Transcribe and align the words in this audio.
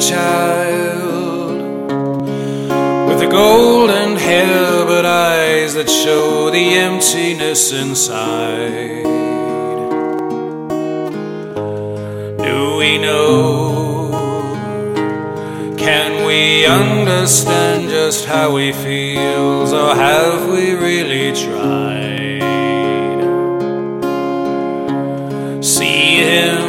child 0.00 1.60
with 3.08 3.18
the 3.18 3.28
golden 3.30 4.16
hair 4.16 4.84
but 4.86 5.04
eyes 5.04 5.74
that 5.74 5.90
show 5.90 6.50
the 6.50 6.74
emptiness 6.74 7.72
inside. 7.72 9.02
Do 12.46 12.76
we 12.76 12.98
know? 12.98 14.10
Can 15.76 16.24
we 16.24 16.64
understand 16.66 17.90
just 17.90 18.26
how 18.26 18.56
he 18.56 18.72
feels, 18.72 19.72
or 19.72 19.94
have 19.96 20.48
we 20.48 20.74
really 20.74 21.32
tried? 21.32 22.40
See 25.64 26.18
him 26.22 26.59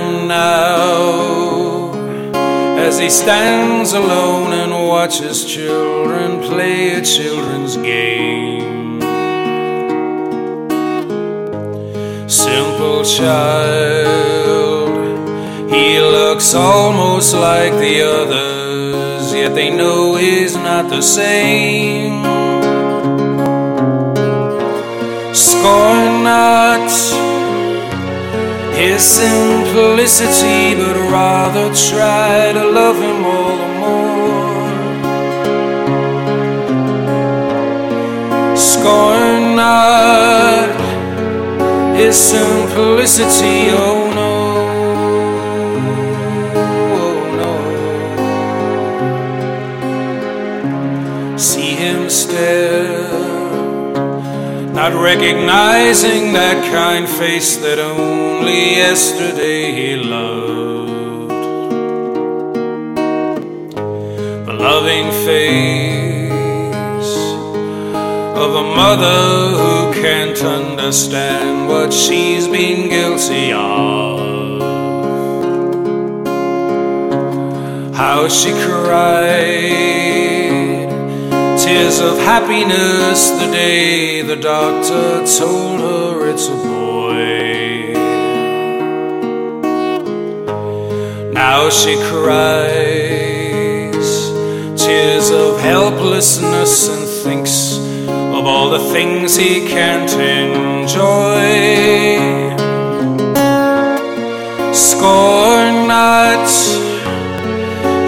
as 2.91 2.99
he 2.99 3.09
stands 3.09 3.93
alone 3.93 4.51
and 4.51 4.73
watches 4.73 5.45
children 5.45 6.41
play 6.41 6.95
a 6.95 7.01
children's 7.01 7.77
game. 7.77 8.99
Simple 12.27 13.05
child, 13.05 14.89
he 15.69 16.01
looks 16.01 16.53
almost 16.53 17.33
like 17.33 17.71
the 17.85 17.95
others, 18.01 19.33
yet 19.33 19.55
they 19.55 19.69
know 19.69 20.15
he's 20.15 20.57
not 20.57 20.89
the 20.89 21.01
same. 21.01 22.23
Scorn 25.33 26.23
not 26.25 26.89
his 28.81 29.03
simplicity, 29.03 30.73
but 30.75 30.95
rather 31.11 31.71
try 31.89 32.51
to 32.51 32.63
love 32.71 32.97
him 32.97 33.23
all 33.23 33.57
the 33.61 33.67
more. 33.79 34.67
Scorn 38.57 39.55
not 39.55 40.75
his 41.95 42.15
simplicity, 42.15 43.69
oh 43.69 44.09
no, 44.19 44.33
oh 47.03 47.19
no. 47.39 47.51
See 51.37 51.75
him 51.75 52.09
stare 52.09 53.20
not 54.81 54.95
recognizing 54.99 56.33
that 56.33 56.59
kind 56.73 57.07
face 57.07 57.57
that 57.57 57.77
only 57.77 58.77
yesterday 58.77 59.71
he 59.79 59.95
loved. 59.95 61.29
The 64.47 64.53
loving 64.67 65.11
face 65.27 66.31
of 68.43 68.55
a 68.63 68.65
mother 68.81 69.21
who 69.61 70.01
can't 70.01 70.41
understand 70.41 71.69
what 71.69 71.93
she's 71.93 72.47
been 72.47 72.89
guilty 72.89 73.53
of. 73.53 74.19
How 77.93 78.27
she 78.27 78.51
cried 78.65 79.70
of 82.01 82.17
happiness 82.17 83.29
the 83.29 83.45
day 83.51 84.21
the 84.23 84.35
doctor 84.35 85.23
told 85.37 85.79
her 85.79 86.29
it's 86.31 86.47
a 86.47 86.55
boy. 86.55 87.93
Now 91.31 91.69
she 91.69 91.95
cries 92.09 93.21
tears 94.81 95.29
of 95.29 95.59
helplessness 95.59 96.89
and 96.89 97.07
thinks 97.23 97.77
of 98.37 98.45
all 98.47 98.71
the 98.71 98.83
things 98.91 99.35
he 99.35 99.67
can't 99.67 100.11
enjoy. 100.13 101.41
Scorn 104.73 105.87
not 105.87 106.47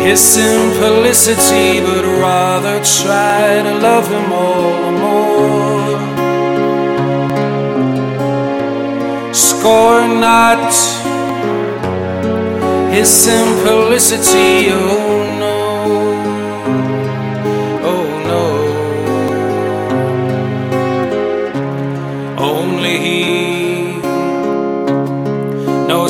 his 0.04 0.20
simplicity, 0.20 1.80
but 1.80 2.04
rather 2.04 2.84
try 2.84 3.62
to 3.64 3.74
love 3.80 4.08
him 4.10 4.32
all 4.34 4.72
the 4.86 4.92
more. 5.04 6.00
Scorn 9.34 10.20
not 10.20 10.74
his 12.94 13.10
simplicity, 13.10 14.70
oh 14.72 15.24
no, 15.40 15.58
oh 17.92 18.06
no. 18.32 18.44
Only 22.38 22.98
he 23.00 23.53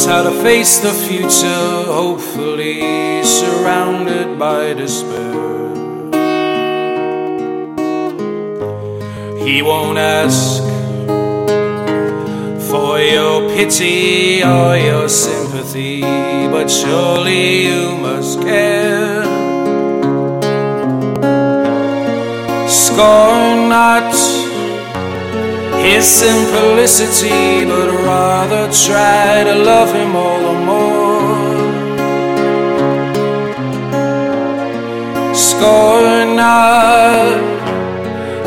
knows 0.05 0.11
how 0.11 0.23
to 0.23 0.43
face 0.43 0.79
the 0.79 0.91
future, 0.91 1.83
hopefully 1.85 3.23
surrounded 3.23 4.37
by 4.39 4.73
despair. 4.73 5.73
He 9.45 9.61
won't 9.61 9.97
ask 9.97 10.63
for 12.69 12.99
your 12.99 13.49
pity 13.49 14.43
or 14.43 14.77
your 14.77 15.09
sympathy, 15.09 16.01
but 16.01 16.67
surely 16.69 17.67
you 17.67 17.97
must 17.97 18.41
care. 18.41 19.23
Scorn 22.67 23.69
not 23.69 24.42
his 25.83 26.05
simplicity, 26.07 27.65
but 27.65 27.89
rather 28.05 28.71
try 28.71 29.43
to 29.43 29.55
love 29.71 29.93
him 29.93 30.15
all 30.15 30.39
the 30.49 30.57
more. 30.69 30.93
Scorn 35.35 36.35
not 36.35 37.53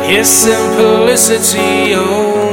his 0.09 0.27
simplicity, 0.27 1.93
oh 1.95 2.46